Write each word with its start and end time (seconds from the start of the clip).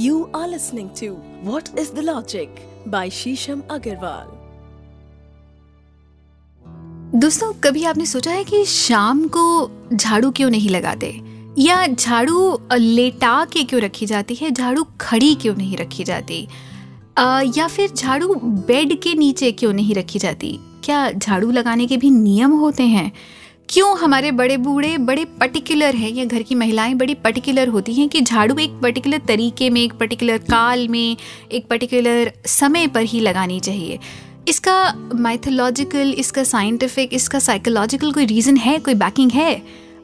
You 0.00 0.12
are 0.12 0.46
listening 0.46 0.86
to 1.02 1.10
What 1.48 1.64
is 1.64 1.86
the 1.94 2.04
Logic 2.04 2.48
by 2.88 3.10
Shisham 3.10 3.56
Agarwal. 3.56 4.24
दोस्तों 7.14 7.52
कभी 7.52 7.84
आपने 7.84 8.06
सोचा 8.06 8.30
है 8.30 8.44
कि 8.44 8.64
शाम 8.64 9.28
को 9.28 9.70
झाड़ू 9.94 10.30
क्यों 10.30 10.50
नहीं 10.50 10.68
लगाते? 10.68 11.20
या 11.58 11.86
झाड़ू 11.86 12.60
लेटा 12.72 13.44
के 13.44 13.64
क्यों 13.64 13.82
रखी 13.82 14.06
जाती 14.06 14.34
है? 14.34 14.50
झाड़ू 14.50 14.86
खड़ी 15.00 15.34
क्यों 15.34 15.54
नहीं 15.56 15.76
रखी 15.76 16.04
जाती? 16.04 16.48
आ, 17.18 17.42
या 17.56 17.68
फिर 17.68 17.90
झाड़ू 17.90 18.34
बेड 18.44 19.00
के 19.00 19.14
नीचे 19.14 19.52
क्यों 19.52 19.72
नहीं 19.72 19.94
रखी 19.94 20.18
जाती? 20.18 20.58
क्या 20.84 21.10
झाड़ू 21.10 21.50
लगाने 21.50 21.86
के 21.86 21.96
भी 21.96 22.10
नियम 22.10 22.50
होते 22.50 22.82
हैं? 22.82 23.12
क्यों 23.72 23.98
हमारे 23.98 24.32
बड़े 24.32 24.56
बूढ़े, 24.56 24.98
बड़े 24.98 25.24
पर्टिकुलर 25.24 25.94
हैं? 25.94 26.10
या 26.10 26.24
घर 26.24 26.42
की 26.42 26.54
महिलाएँ 26.54 26.94
बड़ी 26.94 27.14
पर्टिकुलर 27.14 27.68
होती 27.68 27.94
हैं 27.94 28.08
कि 28.08 28.20
झाड़ू 28.20 28.58
एक 28.58 28.70
पर्टिकुलर 28.70 29.18
तरीके 29.18 29.70
में, 29.70 29.80
एक 29.80 29.92
पर्टिकुलर 29.92 30.38
काल 30.38 30.88
में, 30.88 31.16
एक 31.52 31.66
पर्टिकुलर 31.66 32.32
समय 32.46 32.86
पर 32.86 33.02
ही 33.02 33.20
लगानी 33.20 33.60
चाहिए। 33.60 33.98
इसका 34.48 34.94
माइथोलॉजिकल 35.14 36.12
इसका 36.12 36.44
साइंटिफिक 36.44 37.14
इसका 37.14 37.38
साइकोलॉजिकल 37.38 38.12
कोई 38.12 38.24
रीज़न 38.24 38.56
है? 38.56 38.78
कोई 38.78 38.94
बैकिंग 38.94 39.32
है? 39.32 39.62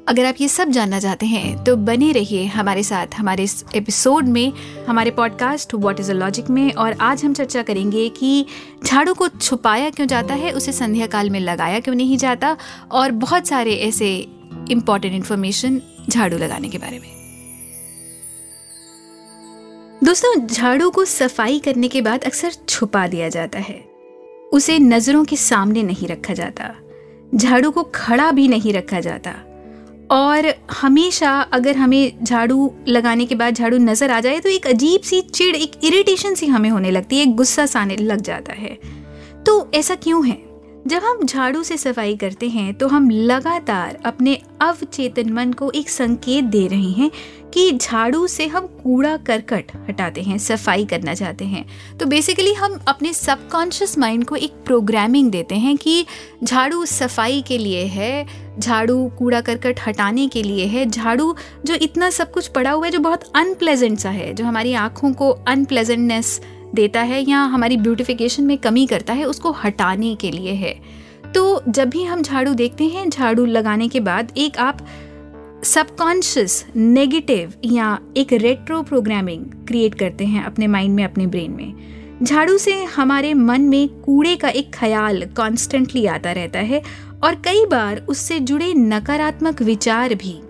अगर 0.09 0.25
आप 0.25 0.35
ये 0.41 0.48
सब 0.48 0.69
जानना 0.69 1.01
चाहते 1.01 1.27
हैं 1.27 1.65
तो 1.65 1.77
बने 1.77 2.12
रहिए 2.12 2.45
हमारे 2.45 2.83
साथ, 2.83 3.07
हमारे 3.16 3.43
इस 3.43 3.65
एपिसोड 3.75 4.25
में, 4.25 4.53
हमारे 4.89 5.11
podcast 5.11 5.75
what 5.75 6.01
is 6.01 6.11
a 6.11 6.15
logic 6.15 6.51
में, 6.51 6.73
और 6.73 6.93
आज 7.01 7.25
हम 7.25 7.35
चर्चा 7.35 7.62
करेंगे 7.62 8.09
कि 8.09 8.47
झाड़ू 8.85 9.15
को 9.15 9.29
छुपाया 9.29 9.91
क्यों 9.91 10.07
जाता 10.07 10.35
है, 10.35 10.52
उसे 10.52 10.73
संध्या 10.73 11.07
काल 11.07 11.30
में 11.30 11.41
लगाया 11.41 11.80
क्यों 11.80 11.95
नहीं 11.95 12.16
जाता, 12.16 12.57
और 12.93 13.11
बहुत 13.11 13.47
सारे 13.47 13.75
ऐसे 13.75 14.16
इंपॉर्टेंट 14.71 15.15
इन्फॉर्मेशन 15.15 15.80
झाड़ू 16.11 16.38
लगाने 16.38 16.69
के 16.69 16.79
बारे 16.79 16.99
में। 16.99 17.09
दोस्तों, 20.05 20.47
झाड़ू 20.47 20.91
को 20.91 21.05
सफ़ाई 21.05 21.59
करने 21.59 21.88
के 21.88 22.01
बाद 22.01 22.25
अक्सर 22.25 22.52
छुपा 22.69 23.07
दिया 23.07 23.29
जाता 23.29 23.59
है। 23.59 23.85
उसे 24.52 24.79
नज़रों 24.79 25.25
के 25.25 25.37
सामने 25.37 25.82
नहीं 25.82 26.09
रखा 26.09 26.35
जाता। 26.35 26.75
झाड़ू 27.35 27.71
को 27.71 27.82
खड़ा 27.82 28.30
भी 28.30 28.49
नहीं 28.49 28.73
रखा 28.73 29.01
जाता। 29.01 29.35
और 30.10 30.54
हमेशा 30.73 31.30
अगर 31.52 31.76
हमें 31.76 32.24
झाड़ू 32.24 32.70
लगाने 32.88 33.26
के 33.26 33.34
बाद 33.34 33.54
झाड़ू 33.54 33.78
नज़र 33.78 34.10
आ 34.10 34.20
जाए 34.20 34.40
तो 34.40 34.48
एक 34.48 34.66
अजीब 34.66 35.01
सी 35.01 35.20
चिड़, 35.20 35.56
एक 35.56 35.73
इरिटेशन 35.84 36.34
सी 36.34 36.46
हमें 36.46 36.70
होने 36.70 36.90
लगती 36.90 37.16
है, 37.16 37.23
एक 37.23 37.34
गुस्सा 37.37 37.66
सा 37.66 37.80
आने 37.80 37.96
लग 37.96 38.20
जाता 38.20 38.52
है। 38.52 38.79
तो 39.46 39.70
ऐसा 39.74 39.95
क्यों 39.95 40.26
है? 40.26 40.48
जब 40.87 41.02
हम 41.04 41.24
झाड़ू 41.24 41.62
से 41.62 41.76
सफ़ाई 41.76 42.16
करते 42.16 42.48
हैं 42.48 42.73
तो 42.74 42.88
हम 42.88 43.09
लगातार 43.10 43.98
अपने 44.07 44.34
अवचेतन 44.60 45.32
मन 45.32 45.52
को 45.52 45.70
एक 45.70 45.88
संकेत 45.90 46.45
दे 46.45 46.66
रहे 46.66 46.90
हैं 46.90 47.10
कि 47.54 47.70
झाड़ू 47.73 48.26
से 48.26 48.46
हम 48.46 48.66
कूड़ा 48.82 49.16
करकट 49.16 49.73
हटाते 49.88 50.23
हैं, 50.23 50.38
सफ़ाई 50.38 50.85
करना 50.85 51.15
चाहते 51.15 51.45
हैं। 51.45 51.65
तो 51.98 52.07
बेसिकली 52.07 52.52
हम 52.52 52.79
अपने 52.88 53.12
सबकॉन्शियस 53.12 53.96
माइंड 53.98 54.24
को 54.24 54.37
एक 54.37 54.52
प्रोग्रामिंग 54.66 55.30
देते 55.30 55.54
हैं 55.54 55.76
कि 55.76 56.04
झाड़ू 56.45 56.85
सफ़ाई 56.87 57.42
के 57.42 57.59
लिए 57.59 57.85
है, 57.85 58.26
झाड़ू 58.59 59.09
कूड़ा 59.09 59.40
करकट 59.40 59.80
हटाने 59.87 60.29
के 60.29 60.42
लिए 60.42 60.66
है, 60.66 60.87
झाड़ू 60.87 61.35
जो 61.65 61.74
इतना 61.74 62.10
सब 62.10 62.30
कुछ 62.32 62.48
पड़ा 62.48 62.70
हुआ 62.70 62.87
है, 62.87 62.92
जो 62.92 62.98
बहुत 62.98 63.30
अनप्लेजेंट 63.35 63.98
सा 63.98 64.10
है, 64.10 64.32
जो 64.34 64.44
हमारी 64.44 64.75
आँखों 64.75 65.12
को 65.12 65.31
अनप्लेजेंटनेस 65.31 66.41
देता 66.75 67.00
है 67.00 67.31
या 67.31 67.38
हमारी 67.38 67.77
ब्यूटिफिकेशन 67.77 68.44
में 68.44 68.59
कमी 68.59 68.87
करता 68.87 69.12
है, 69.12 69.25
उसको 69.25 69.50
हटाने 69.50 70.15
के 70.15 70.31
लिए 70.31 70.53
है। 70.53 70.81
तो 71.34 71.62
जब 71.69 71.91
भी 71.91 72.05
हम 72.05 72.22
झाड़ू 72.22 72.55
देखते 72.55 72.84
हैं, 72.84 73.10
झाड़ू 73.10 73.44
लगाने 73.44 73.88
के 73.88 74.00
बाद 74.00 74.33
एक 74.37 74.59
आप 74.59 74.87
सबकॉन्शियस 75.65 76.66
नेगेटिव 76.77 77.53
या 77.65 77.99
एक 78.16 78.33
रेट्रो 78.33 78.83
प्रोग्रामिंग 78.83 79.44
क्रिएट 79.44 79.94
करते 79.94 80.25
हैं 80.25 80.44
अपने 80.44 80.66
माइंड 80.66 80.94
में, 80.94 81.05
अपने 81.05 81.27
ब्रेन 81.27 81.50
में। 81.50 81.75
झाड़ू 82.22 82.59
से 82.59 82.84
हमारे 82.84 83.34
मन 83.34 83.60
में 83.60 83.88
कूड़े 83.88 84.37
का 84.37 84.49
एक 84.49 84.71
ख्याल 84.75 85.22
कॉन्स्टेंटली 85.37 86.06
आता 86.06 86.32
रहता 86.32 86.59
है 86.59 86.82
और 87.25 87.34
कई 87.34 87.66
बार 87.66 88.06
उससे 88.09 88.41
जुड़े 88.41 88.75
नकारात्मक 88.75 89.62
विचार 89.62 90.15
भी 90.15 90.41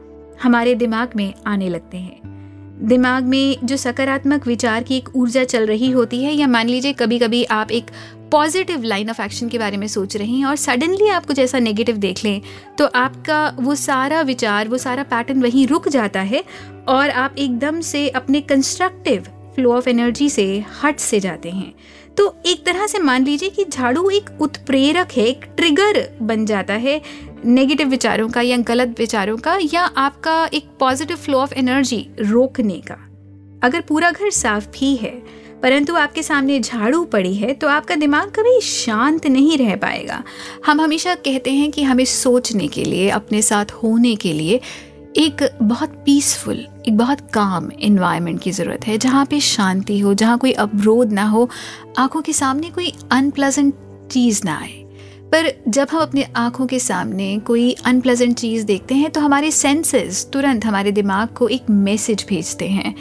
हमारे 0.42 0.74
दिमाग 0.74 1.10
में 1.16 1.34
आने 1.46 1.68
लगते 1.68 1.98
हैं। 1.98 2.37
दिमाग 2.80 3.24
में 3.24 3.56
जो 3.64 3.76
सकारात्मक 3.76 4.46
विचार 4.46 4.82
की 4.82 4.96
एक 4.96 5.08
ऊर्जा 5.16 5.44
चल 5.44 5.66
रही 5.66 5.90
होती 5.90 6.22
है, 6.24 6.34
या 6.34 6.46
मान 6.46 6.68
लीजिए 6.68 6.92
कभी 6.92 7.18
कभी 7.18 7.42
आप 7.44 7.70
एक 7.70 7.90
पॉजिटिव 8.32 8.82
लाइन 8.82 9.10
ऑफ़ 9.10 9.22
एक्शन 9.22 9.48
के 9.48 9.58
बारे 9.58 9.76
में 9.76 9.86
सोच 9.88 10.16
रहे 10.16 10.28
हैं 10.28 10.44
और 10.46 10.56
सडनली 10.56 11.08
आप 11.08 11.26
कुछ 11.26 11.38
ऐसा 11.38 11.58
नेगेटिव 11.58 11.96
देख 11.96 12.24
लें 12.24 12.40
तो 12.78 12.86
आपका 12.86 13.56
वो 13.60 13.74
सारा 13.74 14.20
विचार, 14.22 14.68
वो 14.68 14.78
सारा 14.78 15.02
पैटर्न 15.02 15.42
वहीं 15.42 15.66
रुक 15.66 15.88
जाता 15.88 16.20
है 16.20 16.44
और 16.88 17.10
आप 17.10 17.34
एकदम 17.38 17.80
से 17.80 18.08
अपने 18.08 18.40
कंस्ट्रक्टिव 18.40 19.28
फ्लो 19.54 19.72
ऑफ़ 19.72 19.88
एनर्जी 19.88 20.28
से 20.30 20.64
हट 20.82 20.98
से 20.98 21.20
जाते 21.20 21.50
हैं। 21.50 21.72
तो 22.16 22.34
एक 22.46 22.64
तरह 22.66 22.86
से 22.86 22.98
मान 22.98 23.24
लीजिए 23.24 23.48
कि 23.48 23.64
झाड़ू 23.64 24.08
एक 24.10 24.30
उत्प्रेरक 24.40 25.12
है, 25.12 25.24
एक 25.24 25.44
ट्रिगर 25.56 26.08
बन 26.22 26.44
जाता 26.46 26.74
है 26.74 27.00
नेगेटिव 27.44 27.88
विचारों 27.88 28.28
का 28.28 28.40
या 28.40 28.56
गलत 28.58 28.94
विचारों 28.98 29.36
का 29.36 29.58
या 29.72 29.82
आपका 29.82 30.44
एक 30.46 30.68
पॉजिटिव 30.80 31.16
फ्लो 31.16 31.38
ऑफ़ 31.38 31.54
एनर्जी 31.54 32.06
रोकने 32.20 32.80
का। 32.80 32.96
अगर 33.62 33.80
पूरा 33.80 34.10
घर 34.10 34.30
साफ़ 34.30 34.66
भी 34.70 34.94
है, 34.96 35.10
परंतु 35.62 35.94
आपके 35.96 36.22
सामने 36.22 36.58
झाड़ू 36.60 37.04
पड़ी 37.04 37.34
है 37.34 37.52
तो 37.54 37.68
आपका 37.68 37.94
दिमाग 37.94 38.28
कभी 38.30 38.60
शांत 38.60 39.26
नहीं 39.26 39.56
रह 39.58 39.74
पाएगा। 39.76 40.22
हम 40.66 40.80
हमेशा 40.80 41.14
कहते 41.14 41.52
हैं 41.52 41.70
कि 41.70 41.82
हमें 41.82 42.04
सोचने 42.04 42.68
के 42.68 42.84
लिए, 42.84 43.08
अपने 43.10 43.42
साथ 43.42 43.72
होने 43.72 44.14
के 44.16 44.32
लिए 44.32 44.60
एक 45.16 45.48
बहुत 45.62 46.02
पीसफुल 46.06 46.64
एक 46.88 46.96
बहुत 46.96 47.20
काम 47.30 47.70
इन्वायरमेंट 47.72 48.40
की 48.42 48.50
ज़रूरत 48.50 48.86
है, 48.86 48.98
जहाँ 48.98 49.24
पे 49.26 49.40
शांति 49.40 49.98
हो, 50.00 50.14
जहाँ 50.14 50.38
कोई 50.38 50.52
अवरोध 50.52 51.12
ना 51.12 51.24
हो, 51.24 51.48
आँखों 51.98 52.22
के 52.22 52.32
सामने 52.32 52.70
कोई 52.70 52.92
अनप्लेजेंट 53.12 53.74
चीज़ 54.10 54.40
ना 54.44 54.58
आए। 54.58 54.84
पर 55.32 55.52
जब 55.68 55.88
हम 55.90 56.00
अपनी 56.00 56.24
आँखों 56.36 56.66
के 56.66 56.78
सामने 56.78 57.38
कोई 57.38 57.72
अनप्लेजेंट 57.84 58.36
चीज़ 58.36 58.64
देखते 58.66 58.94
हैं 58.94 59.10
तो 59.10 59.20
हमारे 59.20 59.50
सेंसेस 59.50 60.28
तुरंत 60.32 60.64
हमारे 60.64 60.92
दिमाग 60.92 61.28
को 61.28 61.48
एक 61.48 61.70
मैसेज 61.70 62.24
भेजते 62.28 62.68
हैं 62.68 62.94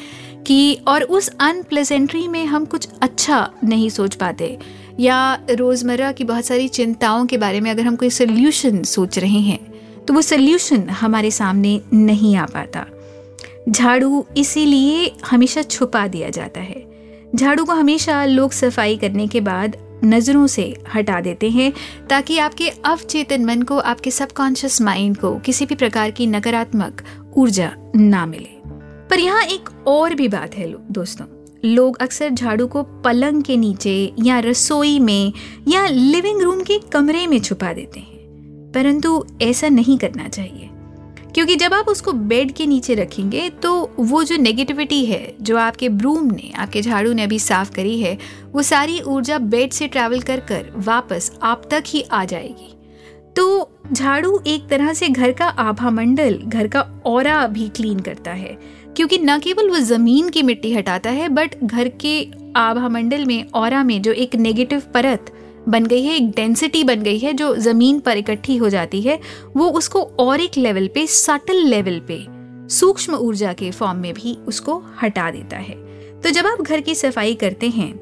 कि, 0.43 0.79
और 0.87 1.03
उस 1.03 1.29
अनप्लेजेंट्री 1.39 2.27
में 2.27 2.45
हम 2.45 2.65
कुछ 2.65 2.87
अच्छा 3.01 3.49
नहीं 3.63 3.89
सोच 3.89 4.15
पाते। 4.15 4.57
या 4.99 5.37
रोज़मर्रा 5.51 6.11
की 6.11 6.23
बहुत 6.23 6.45
सारी 6.45 6.67
चिंताओं 6.67 7.25
के 7.25 7.37
बारे 7.37 7.61
में 7.61 7.71
अगर 7.71 7.83
हम 7.83 7.95
कोई 7.95 8.09
सोल्यूशन 8.09 8.83
सोच 8.83 9.19
रहे 9.19 9.39
हैं 9.39 9.59
तो 10.05 10.13
वो 10.13 10.21
सोल्यूशन 10.21 10.89
हमारे 10.89 11.31
सामने 11.31 11.79
नहीं 11.93 12.35
आ 12.35 12.45
पाता। 12.45 12.85
झाड़ू 13.69 14.25
इसीलिए 14.37 15.11
हमेशा 15.25 15.61
छुपा 15.61 16.07
दिया 16.07 16.29
जाता 16.29 16.59
है। 16.59 16.85
झाड़ू 17.35 17.65
को 17.65 17.73
हमेशा 17.73 18.23
लोग 18.25 18.51
सफ़ाई 18.51 18.97
करने 18.97 19.27
के 19.27 19.41
बाद 19.41 19.75
नज़रों 20.03 20.47
से 20.47 20.77
हटा 20.95 21.21
देते 21.21 21.49
हैं 21.49 21.73
ताकि 22.09 22.37
आपके 22.37 22.69
अवचेतन 22.69 23.45
मन 23.45 23.61
को, 23.61 23.77
आपके 23.77 24.11
सबकॉन्शियस 24.11 24.81
माइंड 24.81 25.17
को 25.17 25.35
किसी 25.35 25.65
भी 25.65 25.75
प्रकार 25.75 26.11
की 26.11 26.27
नकारात्मक 26.27 27.01
ऊर्जा 27.33 27.71
ना 27.95 28.25
मिले। 28.25 28.69
पर 29.09 29.19
यहाँ 29.19 29.43
एक 29.43 29.87
और 29.87 30.13
भी 30.13 30.27
बात 30.27 30.55
है 30.55 30.75
दोस्तों। 30.91 31.25
लोग 31.65 31.97
अक्सर 31.97 32.29
झाड़ू 32.29 32.67
को 32.67 32.83
पलंग 32.83 33.43
के 33.43 33.57
नीचे 33.57 34.13
या 34.23 34.39
रसोई 34.39 34.99
में 34.99 35.33
या 35.67 35.87
लिविंग 35.87 36.41
रूम 36.41 36.61
के 36.61 36.79
कमरे 36.79 37.27
में 37.27 37.39
छुपा 37.39 37.73
देते 37.73 37.99
हैं। 37.99 38.17
परंतु 38.75 39.25
ऐसा 39.41 39.69
नहीं 39.69 39.97
करना 39.97 40.27
चाहिए। 40.27 40.69
क्योंकि 41.37 41.55
जब 41.55 41.73
आप 41.73 41.87
उसको 41.87 42.11
बेड 42.11 42.51
के 42.51 42.65
नीचे 42.65 42.93
रखेंगे 42.95 43.49
तो 43.63 43.71
वो 43.99 44.23
जो 44.23 44.37
नेगेटिविटी 44.37 45.03
है, 45.05 45.35
जो 45.41 45.57
आपके 45.57 45.89
ब्रूम 45.89 46.23
ने, 46.25 46.51
आपके 46.55 46.81
झाड़ू 46.81 47.11
ने 47.13 47.23
अभी 47.23 47.37
साफ़ 47.39 47.71
करी 47.71 47.99
है, 47.99 48.17
वो 48.51 48.61
सारी 48.61 48.99
ऊर्जा 49.01 49.37
बेड 49.37 49.71
से 49.71 49.87
ट्रैवल 49.87 50.21
कर 50.21 50.39
कर 50.39 50.71
वापस 50.77 51.31
आप 51.43 51.67
तक 51.71 51.83
ही 51.87 52.01
आ 52.03 52.23
जाएगी। 52.25 52.73
तो 53.35 53.69
झाड़ू 53.93 54.39
एक 54.47 54.67
तरह 54.69 54.93
से 54.93 55.09
घर 55.09 55.31
का 55.31 55.47
आभा 55.47 55.89
मंडल, 55.89 56.37
घर 56.37 56.67
का 56.67 56.81
और 57.05 57.47
भी 57.47 57.69
क्लीन 57.69 57.99
करता 57.99 58.31
है, 58.31 58.57
क्योंकि 58.95 59.17
न 59.17 59.39
केवल 59.39 59.69
वो 59.69 59.79
ज़मीन 59.85 60.29
की 60.29 60.43
मिट्टी 60.43 60.73
हटाता 60.73 61.09
है 61.09 61.29
बट 61.29 61.63
घर 61.63 61.87
के 62.01 62.21
आभा 62.55 62.89
मंडल 62.89 63.25
में, 63.25 63.43
और 63.45 63.83
में 63.83 64.01
जो 64.01 64.11
एक 64.13 64.35
नेगेटिव 64.35 64.83
परत 64.93 65.33
बन 65.67 65.85
गई 65.85 66.03
है, 66.03 66.15
एक 66.15 66.29
डेंसिटी 66.31 66.83
बन 66.83 67.01
गई 67.01 67.17
है 67.19 67.33
जो 67.33 67.55
ज़मीन 67.57 67.99
पर 67.99 68.17
इकट्ठी 68.17 68.55
हो 68.57 68.69
जाती 68.69 69.01
है, 69.01 69.19
वो 69.55 69.69
उसको 69.71 70.01
और 70.19 70.41
एक 70.41 70.57
लेवल 70.57 70.87
पे 70.87 71.05
सटल 71.07 71.63
लेवल 71.65 71.99
पे, 72.07 72.25
सूक्ष्म 72.69 73.15
ऊर्जा 73.15 73.53
के 73.53 73.71
फॉर्म 73.71 73.97
में 73.97 74.13
भी 74.13 74.37
उसको 74.47 74.81
हटा 75.01 75.29
देता 75.31 75.57
है। 75.57 75.75
तो 76.21 76.29
जब 76.29 76.47
आप 76.47 76.61
घर 76.61 76.81
की 76.81 76.95
सफ़ाई 76.95 77.35
करते 77.35 77.69
हैं 77.69 77.95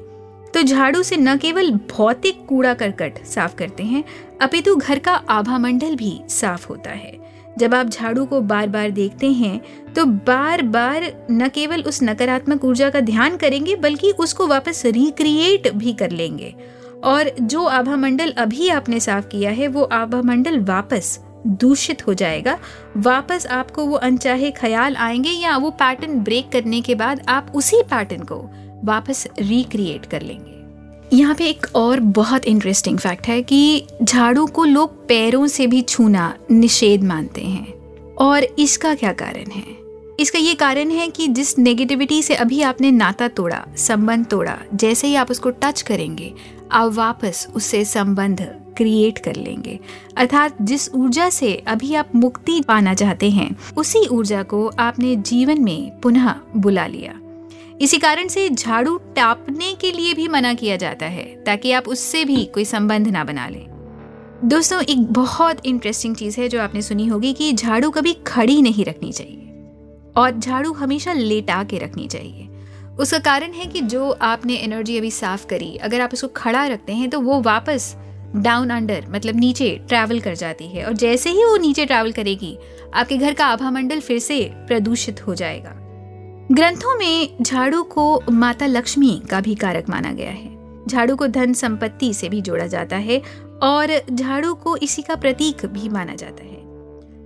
तो 0.54 0.62
झाड़ू 0.62 1.02
से 1.02 1.16
न 1.16 1.36
केवल 1.36 1.70
भौतिक 1.90 2.44
कूड़ा 2.48 2.72
करकट 2.74 3.24
साफ़ 3.26 3.54
करते 3.56 3.82
हैं, 3.82 4.02
अपितु 4.42 4.74
घर 4.76 4.98
का 4.98 5.12
आभा 5.12 5.58
मंडल 5.58 5.94
भी 5.96 6.18
साफ़ 6.30 6.66
होता 6.68 6.90
है। 6.90 7.14
जब 7.58 7.74
आप 7.74 7.88
झाड़ू 7.88 8.24
को 8.24 8.40
बार 8.42 8.68
बार 8.68 8.90
देखते 8.90 9.30
हैं 9.32 9.60
तो 9.94 10.04
बार 10.04 10.62
बार 10.64 11.04
न 11.30 11.48
केवल 11.48 11.82
उस 11.82 12.02
नकारात्मक 12.02 12.64
ऊर्जा 12.64 12.90
का 12.90 13.00
ध्यान 13.02 13.36
करेंगे, 13.36 13.76
बल्कि 13.76 14.10
उसको 14.12 14.46
वापस 14.46 14.82
रिक्रिएट 14.86 15.72
भी 15.74 15.92
कर 15.92 16.10
लेंगे। 16.10 16.54
और 17.06 17.30
जो 17.40 17.64
आभा 17.64 17.96
मंडल 17.96 18.30
अभी 18.30 18.68
आपने 18.68 19.00
साफ़ 19.00 19.26
किया 19.28 19.50
है, 19.50 19.68
वो 19.68 19.82
आभा 19.82 20.22
मंडल 20.22 20.60
वापस 20.60 21.20
दूषित 21.46 22.06
हो 22.06 22.14
जाएगा। 22.14 22.58
वापस 22.96 23.46
आपको 23.46 23.84
वो 23.84 23.96
अनचाहे 23.96 24.50
ख्याल 24.50 24.96
आएँगे 24.96 25.30
या 25.30 25.56
वो 25.56 25.70
पैटर्न 25.70 26.12
ब्रेक 26.12 26.48
करने 26.52 26.80
के 26.80 26.94
बाद 26.94 27.26
आप 27.28 27.52
उसी 27.54 27.82
पैटर्न 27.82 28.22
को 28.22 28.50
वापस 28.84 29.28
रिक्रिएट 29.38 30.06
कर 30.06 30.22
लेंगे। 30.22 30.56
यहाँ 31.16 31.34
पे 31.34 31.44
एक 31.46 31.66
और 31.74 32.00
बहुत 32.00 32.44
इंटरेस्टिंग 32.44 32.98
फैक्ट 32.98 33.26
है 33.26 33.42
कि 33.42 33.86
झाड़ू 34.02 34.46
को 34.46 34.64
लोग 34.64 35.08
पैरों 35.08 35.46
से 35.46 35.66
भी 35.66 35.82
छूना 35.82 36.34
निषेध 36.50 37.04
मानते 37.04 37.40
हैं। 37.40 37.74
और 38.14 38.42
इसका 38.42 38.94
क्या 38.94 39.12
कारण 39.12 39.50
है? 39.50 39.86
इसका 40.20 40.38
ये 40.38 40.54
कारण 40.54 40.90
है 40.90 41.08
कि 41.08 41.28
जिस 41.28 41.58
नेगेटिविटी 41.58 42.22
से 42.22 42.34
अभी 42.34 42.62
आपने 42.62 42.90
नाता 42.90 43.28
तोड़ा, 43.28 43.66
संबंध 43.76 44.26
तोड़ा, 44.26 44.58
जैसे 44.74 45.06
ही 45.06 45.14
आप 45.14 45.30
उसको 45.30 45.50
टच 45.50 45.82
करेंगे 45.82 46.34
आप 46.72 46.92
वापस 46.92 47.48
उससे 47.54 47.84
संबंध 47.84 48.62
क्रिएट 48.76 49.18
कर 49.18 49.36
लेंगे। 49.36 49.80
अर्थात 50.16 50.56
जिस 50.62 50.90
ऊर्जा 50.94 51.30
से 51.30 51.54
अभी 51.66 51.94
आप 51.94 52.08
मुक्ति 52.14 52.62
पाना 52.68 52.94
चाहते 52.94 53.30
हैं, 53.30 53.56
उसी 53.76 54.06
ऊर्जा 54.06 54.42
को 54.42 54.70
आपने 54.78 55.16
जीवन 55.16 55.62
में 55.62 56.00
पुनः 56.00 56.34
बुला 56.56 56.86
लिया। 56.86 57.14
इसी 57.80 57.98
कारण 57.98 58.28
से 58.28 58.50
झाड़ू 58.50 58.96
टापने 58.96 59.74
के 59.74 59.92
लिए 59.92 60.14
भी 60.14 60.28
मना 60.28 60.54
किया 60.54 60.76
जाता 60.76 61.06
है, 61.06 61.24
ताकि 61.24 61.72
आप 61.72 61.88
उससे 61.88 62.24
भी 62.24 62.44
कोई 62.44 62.64
संबंध 62.64 63.08
ना 63.08 63.24
बना 63.24 63.48
लें। 63.48 63.66
दोस्तों, 64.44 64.82
एक 64.82 65.12
बहुत 65.12 65.66
इंटरेस्टिंग 65.66 66.16
चीज़ 66.16 66.40
है 66.40 66.48
जो 66.48 66.60
आपने 66.60 66.82
सुनी 66.82 67.06
होगी 67.06 67.32
कि 67.32 67.52
झाड़ू 67.52 67.90
कभी 67.90 68.12
खड़ी 68.12 68.62
नहीं 68.62 68.84
रखनी 68.84 69.12
चाहिए। 69.12 69.42
और 70.16 70.38
झाड़ू 70.38 70.72
हमेशा 70.72 71.12
लेटा 71.12 71.64
के 71.64 71.78
रखनी 71.78 72.08
चाहिए। 72.08 72.48
उसका 72.98 73.18
कारण 73.18 73.52
है 73.52 73.66
कि 73.66 73.80
जो 73.80 74.10
आपने 74.10 74.54
एनर्जी 74.54 74.98
अभी 74.98 75.10
साफ़ 75.10 75.46
करी, 75.46 75.76
अगर 75.76 76.00
आप 76.00 76.12
उसको 76.12 76.28
खड़ा 76.28 76.66
रखते 76.66 76.92
हैं 76.92 77.10
तो 77.10 77.20
वो 77.20 77.40
वापस 77.40 77.96
डाउन 78.36 78.70
अंडर 78.70 79.04
मतलब 79.10 79.36
नीचे 79.36 79.80
ट्रैवल 79.88 80.20
कर 80.20 80.34
जाती 80.34 80.66
है। 80.66 80.84
और 80.84 80.92
जैसे 80.92 81.30
ही 81.30 81.44
वो 81.44 81.56
नीचे 81.56 81.84
ट्रैवल 81.86 82.12
करेगी, 82.12 82.58
आपके 82.94 83.16
घर 83.16 83.34
का 83.34 83.46
आभा 83.46 83.70
मंडल 83.70 84.00
फिर 84.00 84.18
से 84.18 84.52
प्रदूषित 84.54 85.26
हो 85.26 85.34
जाएगा। 85.34 85.72
ग्रंथों 86.52 86.98
में 86.98 87.36
झाड़ू 87.42 87.82
को 87.82 88.22
माता 88.30 88.66
लक्ष्मी 88.66 89.22
का 89.30 89.40
भी 89.40 89.54
कारक 89.54 89.88
माना 89.88 90.12
गया 90.12 90.30
है। 90.30 90.86
झाड़ू 90.86 91.16
को 91.16 91.26
धन 91.26 91.52
संपत्ति 91.52 92.14
से 92.14 92.28
भी 92.28 92.40
जोड़ा 92.40 92.66
जाता 92.66 92.96
है 92.96 93.22
और 93.62 94.00
झाड़ू 94.10 94.54
को 94.54 94.76
इसी 94.76 95.02
का 95.02 95.14
प्रतीक 95.14 95.66
भी 95.66 95.88
माना 95.88 96.14
जाता 96.14 96.44
है। 96.44 96.56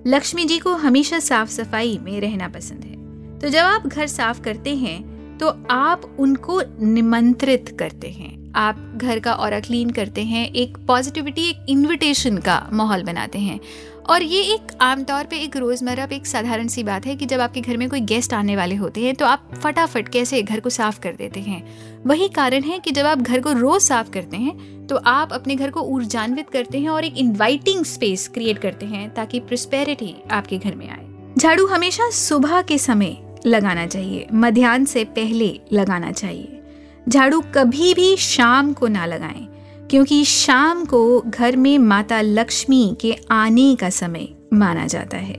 लक्ष्मी 0.06 0.44
जी 0.44 0.58
को 0.58 0.74
हमेशा 0.74 1.18
साफ़ 1.18 1.50
सफ़ाई 1.50 1.98
में 2.02 2.20
रहना 2.20 2.48
पसंद 2.48 2.84
है। 2.84 3.38
तो 3.38 3.48
जब 3.48 3.58
आप 3.58 3.86
घर 3.86 4.06
साफ़ 4.06 4.40
करते 4.40 4.76
हैं 4.76 5.09
तो 5.40 5.54
आप 5.70 6.16
उनको 6.18 6.60
निमंत्रित 6.80 7.76
करते 7.78 8.08
हैं। 8.08 8.52
आप 8.56 8.92
घर 8.96 9.18
का 9.18 9.32
और 9.32 9.60
क्लीन 9.60 9.90
करते 9.90 10.22
हैं, 10.22 10.52
एक 10.52 10.76
पॉजिटिविटी 10.78 11.48
एक 11.48 11.64
इनविटेशन 11.68 12.38
का 12.38 12.68
माहौल 12.72 13.02
बनाते 13.02 13.38
हैं। 13.38 13.60
और 14.08 14.22
ये 14.22 14.42
एक 14.44 14.72
आमतौर 14.80 15.24
पे 15.24 15.38
एक 15.38 15.56
रोज़मर्रा 15.56 16.06
पे 16.06 16.16
एक 16.16 16.26
साधारण 16.26 16.68
सी 16.68 16.82
बात 16.82 17.06
है 17.06 17.14
कि 17.16 17.26
जब 17.26 17.40
आपके 17.40 17.60
घर 17.60 17.76
में 17.76 17.88
कोई 17.90 18.00
गेस्ट 18.00 18.34
आने 18.34 18.56
वाले 18.56 18.74
होते 18.74 19.00
हैं 19.00 19.14
तो 19.14 19.26
आप 19.26 19.50
फटाफट 19.54 20.08
कैसे 20.08 20.42
घर 20.42 20.60
को 20.60 20.70
साफ़ 20.70 21.00
कर 21.00 21.12
देते 21.12 21.40
हैं? 21.40 21.62
वही 22.06 22.28
कारण 22.28 22.62
है 22.62 22.78
कि 22.78 22.90
जब 22.90 23.06
आप 23.06 23.18
घर 23.18 23.40
को 23.40 23.52
रोज़ 23.52 23.82
साफ़ 23.82 24.10
करते 24.10 24.36
हैं 24.36 24.86
तो 24.86 24.96
आप 24.96 25.32
अपने 25.32 25.56
घर 25.56 25.70
को 25.70 25.80
ऊर्जान्वित 25.80 26.50
करते 26.50 26.78
हैं 26.78 26.88
और 26.88 27.04
एक 27.04 27.18
इन्वाइटिंग 27.18 27.84
स्पेस 27.84 28.28
क्रिएट 28.28 28.58
करते 28.58 28.86
हैं 28.86 29.08
ताकि 29.14 29.40
प्रिस्पेरिटी 29.40 30.14
आपके 30.30 30.58
घर 30.58 30.74
में 30.74 30.88
आए। 30.90 31.06
झाड़ू, 31.38 31.66
हमेशा 31.66 32.10
सुबह 32.10 32.62
के 32.62 32.78
समय 32.78 33.16
लगाना 33.46 33.86
चाहिए, 33.86 34.26
मध्यान्ह 34.32 34.86
से 34.86 35.04
पहले 35.04 35.60
लगाना 35.72 36.12
चाहिए। 36.12 36.62
झाड़ू 37.08 37.40
कभी 37.54 37.94
भी 37.94 38.16
शाम 38.16 38.72
को 38.72 38.88
ना 38.88 39.06
लगाएँ, 39.06 39.46
क्योंकि 39.90 40.24
शाम 40.24 40.84
को 40.84 41.20
घर 41.20 41.56
में 41.56 41.78
माता 41.78 42.20
लक्ष्मी 42.20 42.96
के 43.00 43.16
आने 43.30 43.74
का 43.74 43.90
समय 43.90 44.28
माना 44.54 44.86
जाता 44.86 45.16
है। 45.16 45.34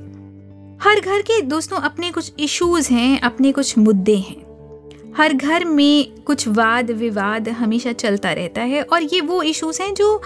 हर 0.83 0.99
घर 0.99 1.21
के 1.21 1.41
दोस्तों, 1.41 1.77
अपने 1.77 2.11
कुछ 2.11 2.31
इश्यूज़ 2.39 2.93
हैं, 2.93 3.19
अपने 3.19 3.51
कुछ 3.51 3.77
मुद्दे 3.77 4.15
हैं। 4.15 5.13
हर 5.17 5.33
घर 5.33 5.65
में 5.65 6.11
कुछ 6.21 6.47
वाद 6.47 6.91
विवाद 6.91 7.49
हमेशा 7.49 7.91
चलता 7.91 8.31
रहता 8.31 8.61
है, 8.61 8.81
और 8.81 9.03
ये 9.03 9.21
वो 9.21 9.43
इश्यूज़ 9.43 9.81
हैं 9.81 9.93
जो 9.93 10.21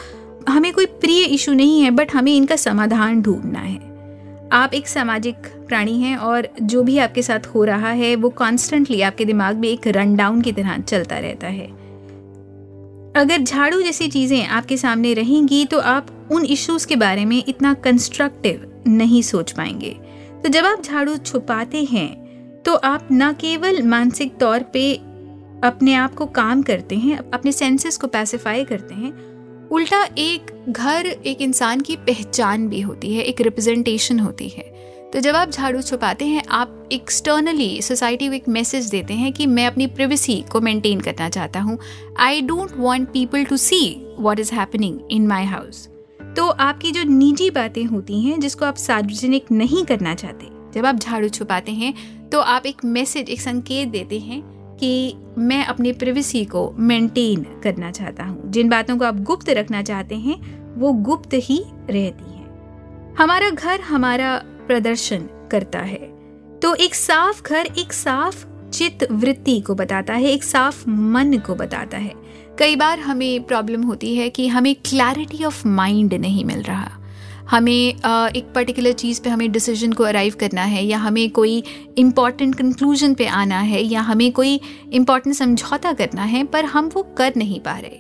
हमें 0.50 0.74
कोई 0.74 0.86
प्रिय 0.86 1.24
इशू 1.24 1.54
नहीं 1.54 1.82
है 1.82 1.92
बट 1.92 2.14
हमें 2.14 2.36
इनका 2.36 2.56
समाधान 2.56 3.22
ढूंढना 3.22 3.60
है। 3.60 3.95
आप 4.52 4.74
एक 4.74 4.88
सामाजिक 4.88 5.36
प्राणी 5.68 5.98
हैं 6.00 6.16
और 6.18 6.48
जो 6.62 6.84
भी 6.84 6.98
आपके 6.98 7.22
साथ 7.22 7.48
हो 7.48 7.64
रहा 7.64 7.90
है, 7.90 8.16
वो 8.16 8.30
कॉन्स्टेंटली 8.30 9.02
आपके 9.02 9.26
दिमाग 9.26 9.58
में 9.58 9.68
एक 9.70 9.88
रन 9.88 10.16
डाउन 10.16 10.42
की 10.42 10.52
तरह 10.52 10.78
चलता 10.80 11.18
रहता 11.18 11.48
है। 11.48 11.68
अगर 13.16 13.38
झाड़ू 13.38 13.82
जैसी 13.82 14.08
चीज़ें 14.08 14.46
आपके 14.46 14.78
सामने 14.78 15.14
रहेंगी 15.14 15.66
तो 15.66 15.80
आप 15.80 16.08
उन 16.32 16.46
इश्यूज़ 16.46 16.88
के 16.88 16.96
बारे 16.96 17.26
में 17.26 17.44
इतना 17.48 17.74
कंस्ट्रक्टिव 17.74 18.72
नहीं 18.88 19.22
सोच 19.22 19.52
पाएँगे। 19.52 19.96
तो 20.44 20.50
जब 20.50 20.66
आप 20.66 20.82
झाड़ू 20.82 21.16
छुपाते 21.18 21.84
हैं 21.84 22.62
तो 22.66 22.74
आप 22.76 23.08
न 23.12 23.32
केवल 23.34 23.82
मानसिक 23.84 24.38
तौर 24.38 24.64
पे 24.74 24.94
अपने 25.64 25.94
आप 25.94 26.14
को 26.14 26.26
काम 26.26 26.62
करते 26.62 26.96
हैं, 26.96 27.18
अपने 27.30 27.52
सेंसेस 27.52 27.98
को 27.98 28.08
पैसिफाई 28.08 28.64
करते 28.64 28.96
हैं 28.96 29.14
उल्टा 29.76 29.98
एक 30.18 30.52
घर, 30.70 31.06
एक 31.06 31.42
इंसान 31.42 31.82
की 31.82 31.96
पहचान 32.00 32.68
भी 32.70 32.80
होती 32.82 33.14
है, 33.14 33.24
एक 33.24 33.42
रिप्रेजेंटेशन 33.42 34.20
होती 34.20 34.48
है। 34.50 34.64
तो 35.14 35.20
जब 35.20 35.36
आप 35.36 35.50
झाड़ू 35.50 35.82
छुपाते 35.82 36.26
हैं, 36.26 36.44
आप 36.50 36.90
एक्सटर्नली 36.92 37.82
सोसाइटी 37.82 38.28
को 38.28 38.34
एक 38.34 38.48
मैसेज 38.50 38.86
देते 38.90 39.14
हैं 39.14 39.34
कि 39.34 39.46
मैं 39.48 39.66
अपनी 39.68 39.88
प्रिवेसी 39.88 40.40
को 40.52 40.62
मेंटेन 40.62 41.00
करना 41.00 41.30
चाहता 41.30 41.60
हूँ। 41.60 41.78
I 42.20 42.42
don't 42.42 42.78
want 42.78 43.10
people 43.10 43.44
to 43.44 43.58
see 43.58 43.82
what 44.20 44.40
is 44.40 44.54
happening 44.54 45.00
in 45.12 45.28
my 45.28 45.46
house 45.46 45.88
तो 46.38 46.48
आपकी 46.50 46.92
जो 46.92 47.04
निजी 47.04 47.50
बातें 47.52 47.84
होती 47.86 48.22
हैं, 48.22 48.40
जिसको 48.40 48.66
आप 48.66 48.76
सार्वजनिक 48.78 49.52
नहीं 49.52 49.86
करना 49.86 50.16
चाहते, 50.16 50.48
जब 50.74 50.86
आप 50.86 50.96
झाड़ू 50.96 51.30
छुपाते 51.30 51.72
हैं 51.74 52.30
तो 52.30 52.40
आप 52.40 52.66
एक 52.66 52.86
मैसेज 52.86 53.30
एक 53.30 53.42
संकेत 53.42 53.90
देते 53.90 54.20
हैं 54.20 54.44
कि 54.80 55.16
मैं 55.38 55.66
अपनी 55.66 55.94
प्रिवेसी 55.94 56.46
को 56.46 56.76
मेंटेन 56.80 57.44
करना 57.64 57.92
चाहता 57.92 58.24
हूँ। 58.24 58.52
जिन 58.52 58.70
बातों 58.70 58.98
को 58.98 59.06
आप 59.06 59.20
गुप्त 59.20 59.50
रखना 59.50 59.82
चाहते 59.82 60.16
हैं, 60.16 60.66
वो 60.76 60.94
गुप्त 60.94 61.30
ही 61.34 61.66
रहती 61.90 62.32
हैं। 62.32 62.46
हमारा 63.20 63.50
घर 63.50 63.80
हमारा 63.80 64.42
प्रदर्शन 64.68 65.30
करता 65.52 65.80
है। 65.80 66.16
तो 66.60 66.76
एक 66.76 66.96
साफ़ 66.96 67.44
घर 67.44 67.66
एक 67.66 67.94
साफ़ 67.94 68.46
चित्त 68.70 69.08
वृत्ति 69.12 69.60
को 69.60 69.76
बताता 69.76 70.14
है, 70.14 70.24
एक 70.24 70.44
साफ़ 70.44 70.90
मन 70.90 71.34
को 71.34 71.56
बताता 71.56 71.98
है। 71.98 72.14
कई 72.60 72.76
बार 72.76 73.00
हमें 73.00 73.44
प्रॉब्लम 73.44 73.82
होती 73.82 74.16
है 74.16 74.30
कि 74.30 74.48
हमें 74.48 74.76
क्लैरिटी 74.76 75.44
ऑफ़ 75.44 75.68
माइंड 75.68 76.14
नहीं 76.14 76.46
मिल 76.46 76.62
रहा। 76.62 76.92
हमें 77.50 77.72
एक 77.72 78.52
पर्टिकुलर 78.56 78.92
चीज़ 78.94 79.22
पे 79.22 79.30
हमें 79.30 79.52
डिसीज़न 79.52 79.92
को 79.92 80.04
अराइव 80.04 80.36
करना 80.40 80.64
है 80.64 80.84
या 80.86 80.98
हमें 80.98 81.30
कोई 81.32 81.64
इंपॉर्टेंट 81.98 82.56
कंक्लूजन 82.56 83.14
पे 83.14 83.26
आना 83.28 83.60
है 83.62 83.82
या 83.84 84.02
हमें 84.02 84.32
कोई 84.32 84.60
इंपॉर्टेंट 84.94 85.36
समझौता 85.36 85.94
करना 85.94 86.24
है, 86.24 86.44
पर 86.44 86.66
हम 86.66 86.90
वो 86.96 87.04
कर 87.18 87.34
नहीं 87.38 87.60
पा 87.60 87.78
रहे। 87.78 88.00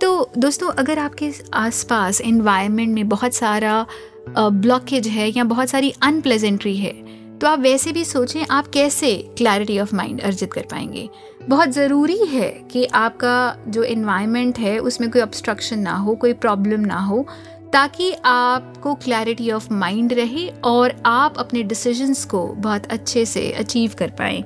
तो 0.00 0.30
दोस्तों, 0.38 0.70
अगर 0.70 0.98
आपके 0.98 1.32
आसपास 1.54 2.20
इन्वायरमेंट 2.20 2.94
में 2.94 3.08
बहुत 3.08 3.34
सारा 3.34 3.86
ब्लॉकेज 4.28 5.06
है 5.08 5.28
या 5.28 5.44
बहुत 5.46 5.68
सारी 5.68 5.92
अनप्लेजेंट्री 6.02 6.76
है 6.76 6.92
तो 7.38 7.46
आप 7.46 7.58
वैसे 7.58 7.92
भी 7.92 8.04
सोचें 8.04 8.44
आप 8.50 8.66
कैसे 8.68 9.14
क्लैरिटी 9.38 9.78
ऑफ़ 9.78 9.94
माइंड 9.96 10.20
अर्जित 10.20 10.52
कर 10.52 10.66
पाएँगे। 10.70 11.08
बहुत 11.42 11.68
ज़रूरी 11.68 12.18
है 12.26 12.48
कि 12.72 12.84
आपका 12.84 13.56
जो 13.68 13.82
इन्वायरमेंट 13.84 14.58
है 14.58 14.78
उसमें 14.78 15.10
कोई 15.10 15.22
ऑब्स्ट्रक्शन 15.22 15.78
ना 15.78 15.94
हो, 15.94 16.14
कोई 16.14 16.32
प्रॉब्लम 16.34 16.80
ना 16.80 16.98
हो 16.98 17.26
ताकि 17.72 18.12
आपको 18.24 18.94
क्लैरिटी 18.94 19.50
ऑफ़ 19.50 19.72
माइंड 19.72 20.12
रहे 20.12 20.48
और 20.64 20.94
आप 21.06 21.38
अपने 21.38 21.62
डिसीजंस 21.62 22.24
को 22.24 22.46
बहुत 22.46 22.86
अच्छे 22.86 23.24
से 23.24 23.50
अचीव 23.52 23.92
कर 23.98 24.10
पाएँ 24.10 24.42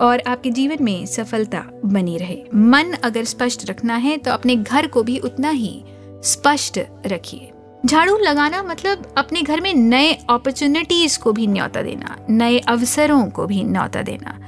और 0.00 0.22
आपके 0.26 0.50
जीवन 0.50 0.84
में 0.84 1.06
सफलता 1.06 1.64
बनी 1.84 2.16
रहे। 2.16 2.42
मन 2.54 2.92
अगर 3.04 3.24
स्पष्ट 3.24 3.68
रखना 3.70 3.96
है 3.96 4.16
तो 4.16 4.30
अपने 4.30 4.56
घर 4.56 4.86
को 4.86 5.02
भी 5.02 5.18
उतना 5.18 5.50
ही 5.50 5.84
स्पष्ट 6.24 6.80
रखिए। 7.06 7.50
झाड़ू 7.86 8.16
लगाना 8.18 8.62
मतलब 8.62 9.14
अपने 9.18 9.42
घर 9.42 9.60
में 9.60 9.72
नए 9.74 10.12
अपॉर्चुनिटीज़ 10.30 11.18
को 11.18 11.32
भी 11.32 11.46
न्योता 11.46 11.82
देना, 11.82 12.16
नए 12.30 12.58
अवसरों 12.58 13.24
को 13.30 13.46
भी 13.46 13.62
न्योता 13.64 14.02
देना। 14.02 14.38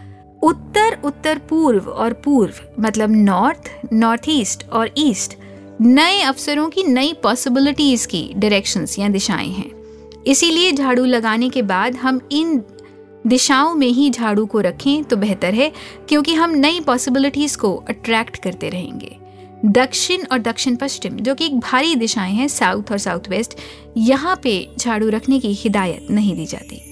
उत्तर 0.43 0.99
उत्तर 1.05 1.39
पूर्व 1.39 1.89
और 1.89 2.13
पूर्व 2.25 2.61
मतलब 2.81 3.11
नॉर्थ 3.11 3.71
नॉर्थ 3.93 4.29
ईस्ट 4.29 4.69
और 4.71 4.91
ईस्ट 4.99 5.35
नए 5.81 6.21
अवसरों 6.21 6.69
की 6.69 6.83
नई 6.83 7.13
पॉसिबिलिटीज 7.13 8.07
की 8.07 8.23
डायरेक्शंस 8.37 8.99
या 8.99 9.09
दिशाएँ 9.09 9.49
हैं। 9.49 9.71
इसीलिए 10.27 10.73
झाड़ू 10.73 11.05
लगाने 11.05 11.49
के 11.49 11.63
बाद 11.63 11.97
हम 11.97 12.21
इन 12.33 12.63
दिशाओं 13.27 13.75
में 13.75 13.87
ही 13.87 14.09
झाड़ू 14.11 14.47
को 14.47 14.61
रखें 14.61 15.05
तो 15.05 15.17
बेहतर 15.17 15.55
है, 15.55 15.71
क्योंकि 16.09 16.35
हम 16.35 16.55
नई 16.55 16.81
पॉसिबिलिटीज 16.81 17.57
को 17.57 17.75
अट्रैक्ट 17.89 18.43
करते 18.43 18.69
रहेंगे। 18.69 19.17
दक्षिण 19.65 20.25
और 20.33 20.39
दक्षिण 20.39 20.77
पश्चिम, 20.77 21.17
जो 21.17 21.35
कि 21.35 21.47
एक 21.47 21.59
भारी 21.59 21.95
दिशाएँ 21.95 22.35
हैं 22.35 22.49
साउथ 22.49 22.93
और 22.93 22.99
साउथ 22.99 23.29
वेस्ट 23.29 23.55
यहाँ 23.97 24.39
पे 24.43 24.69
झाड़ू 24.79 25.09
रखने 25.09 25.41
की 25.41 25.53
हिदायत 25.53 26.11
नहीं 26.11 26.37
दी 26.37 26.47
जाती। 26.47 26.83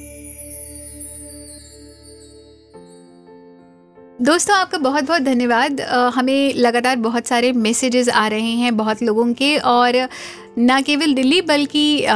दोस्तों, 4.27 4.57
आपका 4.57 4.79
बहुत 4.79 5.05
बहुत 5.05 5.23
धन्यवाद 5.23 5.81
हमें 6.15 6.55
लगातार 6.55 6.97
बहुत 6.97 7.27
सारे 7.27 7.53
मैसेजेस 7.53 8.09
आ 8.09 8.27
रहे 8.29 8.51
हैं 8.53 8.77
बहुत 8.77 9.03
लोगों 9.03 9.33
के 9.33 9.57
और 9.57 9.97
न 10.59 10.81
केवल 10.83 11.13
दिल्ली 11.15 11.41
बल्कि 11.43 12.07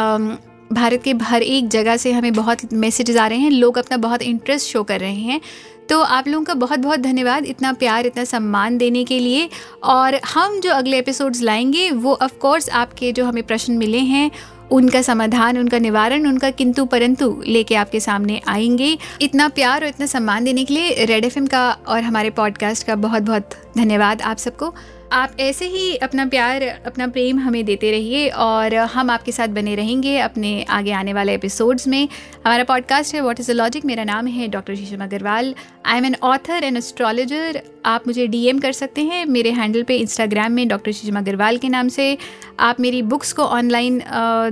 भारत 0.72 1.02
के 1.04 1.12
हर 1.22 1.42
एक 1.42 1.68
जगह 1.68 1.96
से 1.96 2.12
हमें 2.12 2.32
बहुत 2.32 2.72
मैसेजेस 2.72 3.16
आ 3.16 3.26
रहे 3.26 3.38
हैं। 3.38 3.50
लोग 3.50 3.78
अपना 3.78 3.96
बहुत 3.96 4.22
इंटरेस्ट 4.22 4.68
शो 4.68 4.82
कर 4.82 5.00
रहे 5.00 5.14
हैं। 5.14 5.40
तो 5.88 6.00
आप 6.00 6.28
लोगों 6.28 6.44
का 6.44 6.54
बहुत 6.54 6.78
बहुत 6.78 7.00
धन्यवाद 7.00 7.46
इतना 7.46 7.72
प्यार, 7.72 8.06
इतना 8.06 8.24
सम्मान 8.24 8.78
देने 8.78 9.04
के 9.04 9.18
लिए। 9.18 9.48
और 9.84 10.20
हम 10.34 10.60
जो 10.60 10.72
अगले 10.72 10.98
एपिसोड्स 10.98 11.42
लाएँगे, 11.42 11.90
वो 11.90 12.18
ऑफ़ 12.22 12.34
कोर्स 12.34 12.68
आपके 12.70 13.12
जो 13.12 13.24
हमें 13.24 13.42
प्रश्न 13.42 13.72
मिले 13.72 13.98
हैं 13.98 14.30
उनका 14.70 15.02
समाधान, 15.02 15.58
उनका 15.58 15.78
निवारण, 15.78 16.26
उनका 16.26 16.50
किंतु 16.50 16.84
परंतु 16.84 17.42
लेके 17.46 17.74
आपके 17.74 18.00
सामने 18.00 18.40
आएँगे। 18.48 18.98
इतना 19.22 19.48
प्यार 19.48 19.82
और 19.82 19.88
इतना 19.88 20.06
सम्मान 20.06 20.44
देने 20.44 20.64
के 20.64 20.74
लिए 20.74 21.04
रेड 21.04 21.24
एफएम 21.24 21.46
का 21.46 21.70
और 21.88 22.02
हमारे 22.02 22.30
पॉडकास्ट 22.30 22.86
का 22.86 22.94
बहुत 22.94 23.22
बहुत 23.22 23.50
धन्यवाद 23.76 24.22
आप 24.22 24.36
सबको। 24.36 24.74
आप 25.12 25.32
ऐसे 25.40 25.64
ही 25.64 25.94
अपना 25.96 26.24
प्यार, 26.26 26.62
अपना 26.86 27.06
प्रेम 27.06 27.38
हमें 27.38 27.64
देते 27.64 27.90
रहिए 27.90 28.28
और 28.28 28.74
हम 28.74 29.10
आपके 29.10 29.32
साथ 29.32 29.48
बने 29.48 29.74
रहेंगे 29.74 30.16
अपने 30.18 30.62
आगे 30.70 30.92
आने 30.92 31.12
वाले 31.12 31.34
एपिसोड्स 31.34 31.86
में। 31.88 32.08
हमारा 32.46 32.64
पॉडकास्ट 32.64 33.14
है 33.14 33.20
व्हाट 33.20 33.40
इज़ 33.40 33.50
द 33.52 33.54
लॉजिक 33.54 33.84
मेरा 33.84 34.04
नाम 34.04 34.26
है 34.26 34.48
doctor 34.48 34.74
Sheesham 34.74 35.02
Agarwal 35.04 35.54
I 35.86 35.98
am 35.98 36.04
an 36.04 36.16
author 36.22 36.64
and 36.64 36.76
astrologer 36.76 37.60
आप 37.86 38.06
मुझे 38.06 38.26
डीएम 38.26 38.58
कर 38.58 38.72
सकते 38.72 39.02
हैं 39.02 39.24
मेरे 39.26 39.50
हैंडल 39.50 39.82
पे 39.82 39.96
इंस्टाग्राम 39.96 40.52
में 40.52 40.66
डॉक्टर 40.68 40.92
शीशम 40.92 41.18
अग्रवाल 41.18 41.58
के 41.58 41.68
नाम 41.68 41.88
से। 41.88 42.16
आप 42.60 42.80
मेरी 42.80 43.02
बुक्स 43.02 43.32
को 43.32 43.42
ऑनलाइन 43.42 44.02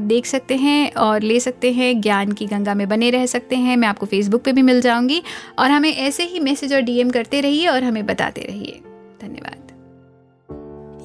देख 0.01 0.27
सकते 0.27 0.57
हैं 0.57 0.93
और 0.95 1.23
ले 1.23 1.41
सकते 1.41 1.73
हैं। 1.73 2.01
ज्ञान 2.01 2.33
की 2.33 2.47
गंगा 2.47 2.75
में 2.75 2.89
बने 2.89 3.11
रह 3.11 3.27
सकते 3.27 3.57
हैं। 3.57 3.77
मैं 3.77 3.89
आपको 3.89 4.07
फेसबुक 4.07 4.43
पे 4.43 4.53
भी 4.53 4.63
मिल 4.63 4.81
जाऊँगी। 4.81 5.23
और 5.59 5.71
हमें 5.71 5.95
ऐसे 5.97 6.25
ही 6.25 6.41
मैसेज 6.41 6.75
और 6.75 6.81
डीएम 6.81 7.11
करते 7.11 7.41
रहिए 7.41 7.67
और 7.69 7.85
हमें 7.85 8.07
बताते 8.07 8.41
रहिए। 8.41 8.81
धन्यवाद 9.24 9.72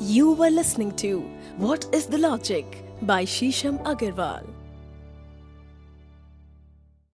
You 0.01 0.33
were 0.41 0.51
listening 0.51 0.91
to 1.03 1.09
What 1.57 1.87
is 1.93 2.07
the 2.07 2.19
Logic 2.19 2.67
by 3.03 3.25
Shisham 3.25 3.79
Agarwal. 3.93 4.45